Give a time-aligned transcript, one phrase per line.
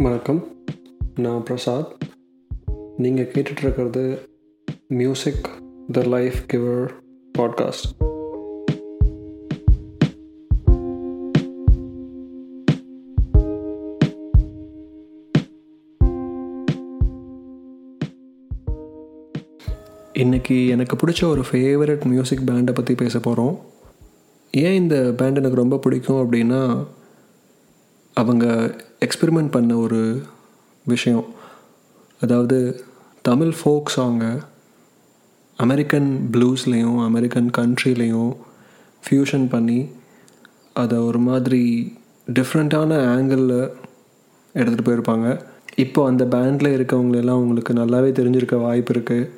[0.00, 0.46] வணக்கம்.
[1.14, 1.96] நான் பிரசாத்.
[2.96, 4.18] நீங்கள் கேட்டுட்ருக்கிறது
[4.88, 5.48] music
[5.92, 6.90] the life giver
[7.38, 8.08] podcast
[20.14, 23.58] இன்றைக்கி எனக்கு பிடிச்ச ஒரு ஃபேவரட் மியூசிக் பேண்டை பற்றி பேச போகிறோம்
[24.50, 26.86] ஏன் இந்த பேண்ட் எனக்கு ரொம்ப பிடிக்கும் அப்படின்னா
[28.16, 28.46] அவங்க
[29.06, 30.00] எக்ஸ்பெரிமெண்ட் பண்ண ஒரு
[30.86, 31.26] விஷயம்.
[32.20, 32.58] அதாவது
[33.22, 34.32] தமிழ் ஃபோக் சாங்கை
[35.58, 38.32] அமெரிக்கன் ப்ளூஸ்லேயும் அமெரிக்கன் கண்ட்ரிலேயும்
[39.04, 39.80] ஃப்யூஷன் பண்ணி
[40.72, 41.62] அதை ஒரு மாதிரி
[42.32, 43.58] டிஃப்ரெண்ட்டான ஆங்கிளில்
[44.54, 45.26] எடுத்துகிட்டு போயிருப்பாங்க.
[45.76, 49.28] இப்போ அந்த பேண்டில் இருக்கவங்களெல்லாம் உங்களுக்கு நல்லாவே தெரிஞ்சிருக்க வாய்ப்பு இருக்குது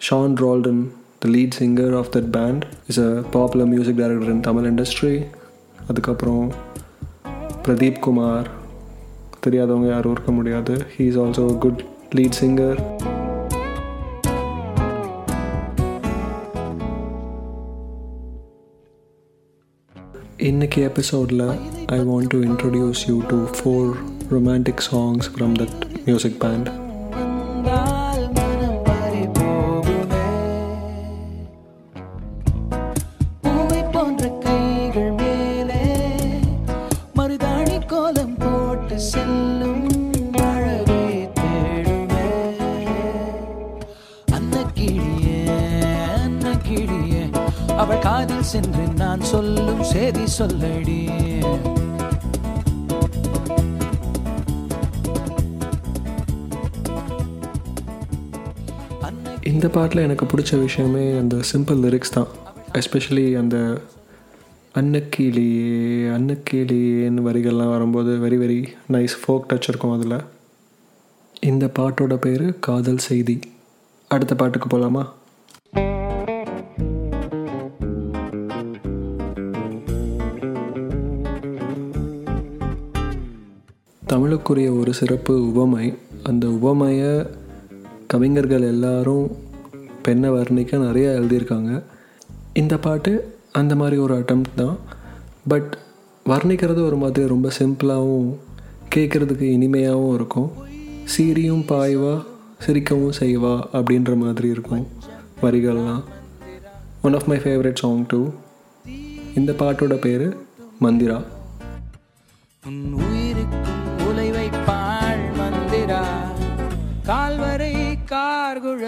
[0.00, 0.82] Sean Roldan
[1.18, 5.14] the lead singer of that band is a popular music director in Tamil industry
[5.88, 6.44] அதுக்கப்புறம்
[7.70, 8.46] பிரதீப் குமார்
[9.40, 11.82] தெரியாதவங்க யாரும் இருக்க முடியாது he is also good
[12.14, 12.80] lead singer
[20.40, 21.46] இன்னைக்கு எபிசோடில்
[21.88, 23.90] I want to introduce you to four
[24.30, 26.70] romantic songs from that music band
[48.02, 50.98] காதில் சென்று நான் சொல்லும் செய்தி சொல்லடி.
[59.42, 62.26] இந்த பாட்டில் எனக்கு பிடிச்ச விஷயமே அந்த சிம்பிள் லிரிக்ஸ் தான்.
[62.72, 63.56] எஸ்பெஷலி அந்த
[64.74, 65.70] அன்னக்கீழியே
[66.16, 70.18] அன்னக்கீழியேன்னு வரிகள்லாம் வரும்போது very very nice folk touch இருக்கும் அதில்.
[71.40, 73.40] இந்த பாட்டோட பேர் காதல் செய்தி
[74.08, 75.12] அடுத்த பாட்டுக்கு போகலாமா
[84.12, 87.26] தமிழுக்குரிய ஒரு சிறப்பு உபமை அந்த உபமையை
[88.06, 89.36] கவிஞர்கள் எல்லாரும்
[90.02, 91.82] பெண்ணை வர்ணிக்க நிறைய எழுதியிருக்காங்க.
[92.52, 94.76] இந்த பாட்டு அந்த மாதிரி ஒரு அட்டம் தான்.
[95.48, 95.78] பட்
[96.26, 98.36] வர்ணிக்கிறது ஒரு மாதிரி ரொம்ப சிம்பிளாகவும்
[98.94, 100.50] கேட்குறதுக்கு இனிமையாகவும் இருக்கும்.
[101.16, 102.24] சீரியும் பாய்வா
[102.66, 104.86] சிரிக்கவும் செய்வா அப்படின்ற மாதிரி இருக்கும்
[105.42, 106.02] வரிகள்லாம்.
[107.02, 108.30] One of my favourite song too
[109.34, 110.36] இந்த பாட்டோட பேர்
[110.80, 111.22] மந்திரா.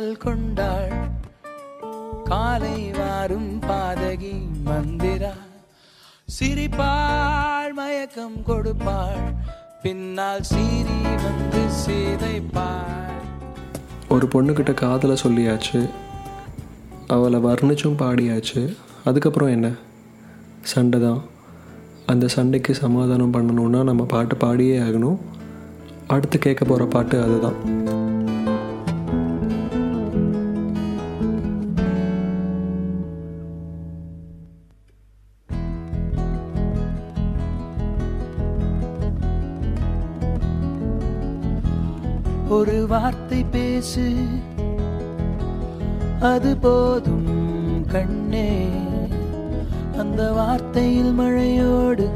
[0.00, 0.92] காதல் கொண்டாள்.
[2.24, 5.32] காலை வாரும் பாதகி மந்திரா.
[6.38, 9.34] சிரிப்பாள் மயக்கம் கொடுப்பாள்.
[9.82, 13.18] பின்னால் சீறி வந்து சீதைப்பாள்.
[14.08, 15.88] ஒரு பொண்ணுக்கிட்ட காதலை சொல்லியாச்சு
[17.06, 18.76] அவளை வர்ணிச்சும் பாடியாச்சு.
[19.04, 19.70] அதுக்கப்புறம் என்ன?
[20.62, 21.22] சண்டை தான்.
[22.06, 25.18] அந்த சண்டைக்கு சமாதானம் பண்ணணுன்னா நம்ம பாட்டு பாடியே ஆகணும்.
[26.06, 27.89] அடுத்து கேட்க போகிற பாட்டு அதுதான்.
[42.50, 44.06] ஒரு வார்த்தை பேசு.
[46.20, 47.30] அது போதும்
[47.86, 48.50] கண்ணே.
[49.96, 52.08] அந்த வார்த்தையில் மழையோடு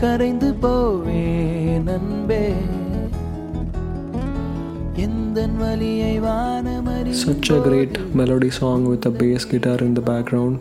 [0.00, 1.26] கரைந்து போவே
[1.82, 2.46] நண்பே.
[7.26, 10.56] such a great melody song with a bass guitar in the background.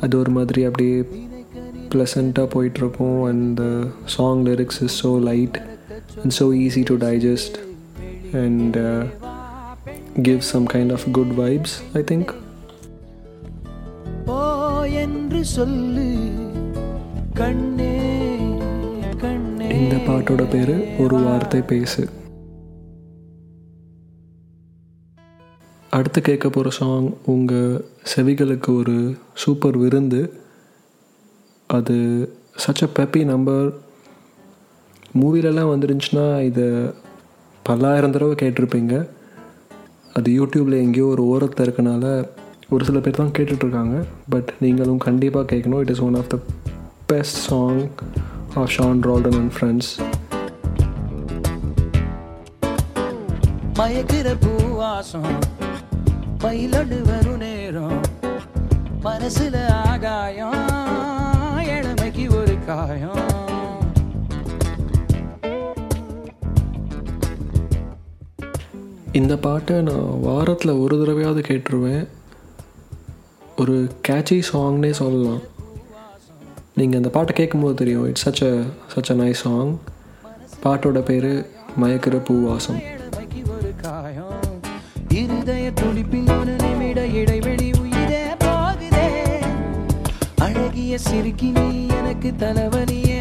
[0.00, 1.00] அது ஒரு மாதிரி அப்படியே
[1.88, 3.62] ப்ளசண்ட்டாக போயிட்டுருக்கும் and the
[4.04, 5.62] song lyrics is so light
[6.20, 7.58] and so easy to digest
[8.44, 8.78] and
[10.22, 12.32] give some kind of good vibes I think
[14.24, 14.40] போ
[14.88, 16.08] என்று சொல்லு
[17.34, 17.94] கண்ணே
[19.16, 19.68] கண்ணே.
[19.78, 22.02] இந்த பாட்டோட பேர் ஒரு வார்த்தை பேசு.
[25.90, 28.96] அடுத்து கேட்க போகிற சாங் உங்கள் செவிகளுக்கு ஒரு
[29.34, 30.20] சூப்பர் விருந்து.
[31.66, 31.96] அது
[32.62, 33.68] சச் அ பெப்பி நம்பர்
[35.20, 36.66] மூவிலெல்லாம் வந்துருந்துச்சுன்னா இதை
[37.62, 38.94] பல்லாயிரம் தடவை கேட்டிருப்பீங்க.
[40.14, 42.06] அது யூடியூப்பில் எங்கேயோ ஒரு ஓரத்தில் இருக்கனால
[42.70, 43.96] ஒரு சில பேர் தான் கேட்டுட்ருக்காங்க.
[44.28, 45.80] பட் நீங்களும் கண்டிப்பாக கேட்கணும்.
[45.84, 46.38] It is one of the
[47.06, 47.80] best song
[48.54, 49.92] of Sean Roldan and friends
[53.78, 55.30] மயக்கிற பூவாசம்
[56.44, 58.00] பயிலடு வரும் நேரம்
[59.04, 59.56] மனசுல
[59.90, 60.58] ஆகாயம்
[61.74, 63.31] இளமைக்கு ஒரு காயம்.
[69.12, 72.08] இந்த பாட்டை நான் வாரத்தில் ஒரு தடவையாவது கேட்டுருவேன்.
[73.56, 75.40] ஒரு கேட்சி சாங்னே சொல்லலாம்.
[76.74, 78.64] நீங்கள் அந்த பாட்டை கேட்கும்போது தெரியும் it's such a
[78.94, 79.78] such a nice song
[80.64, 81.46] பாட்டோட பேர்
[81.80, 82.80] மயக்கிற பூவாசம்.
[83.50, 84.60] ஒரு காயம்
[85.08, 89.08] இருதய துடிப்பில் ஒரு நிமிட இடைவெளி உயிரே போகுதே.
[90.38, 93.20] அழகிய சிறுக்கி நீ எனக்கு தலைவலியே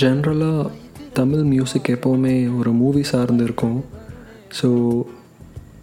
[0.00, 0.70] ஜென்ரலாக
[1.12, 3.84] தமிழ் மியூசிக் எப்போவுமே ஒரு மூவி சார்ந்து இருக்கும்
[4.58, 4.68] ஸோ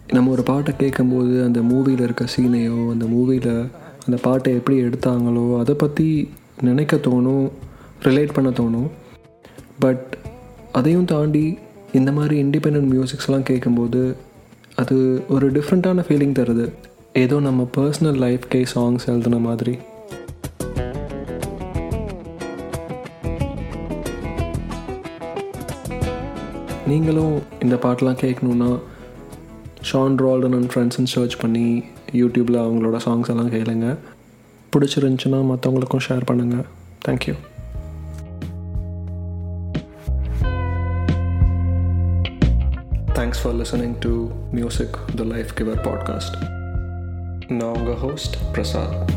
[0.08, 3.66] நம்ம ஒரு பாட்டை கேட்கும்போது அந்த மூவியில் இருக்க சீனையோ அந்த மூவியில்
[4.06, 6.28] அந்த பாட்டை எப்படி எடுத்தாங்களோ அதை பற்றி
[6.60, 7.50] நினைக்க தோணும்
[8.02, 8.88] ரிலேட் பண்ண தோணும்.
[9.78, 10.16] பட்
[10.72, 11.58] அதையும் தாண்டி
[11.92, 14.16] இந்த மாதிரி இண்டிபெண்ட் மியூசிக்ஸ்லாம் கேட்கும்போது
[14.74, 16.66] அது ஒரு டிஃப்ரெண்ட்டான ஃபீலிங் தருது.
[17.12, 19.76] ஏதோ நம்ம பர்சனல் லைஃப்கே சாங்ஸ் எழுதுன மாதிரி.
[26.86, 28.78] நீங்களும் இந்த பாட்டெலாம் கேட்கணுன்னா
[29.92, 33.96] ஷான் ரால்டன் அண்ட் ஃப்ரெண்ட்ஸ்னு சர்ச் பண்ணி யூடியூப்பில் அவங்களோட சாங்ஸ் எல்லாம் கேளுங்க.
[34.76, 36.64] பிடிச்சிருந்துச்சுன்னா மற்றவங்களுக்கும் ஷேர் பண்ணுங்கள்
[37.08, 37.34] thank you
[43.14, 46.36] thanks for listening to music the life giver podcast
[47.48, 49.12] நான் உங்கள் ஹோஸ்ட் பிரசாத்.